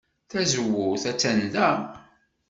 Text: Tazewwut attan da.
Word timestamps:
Tazewwut 0.29 1.03
attan 1.11 1.39
da. 1.53 1.69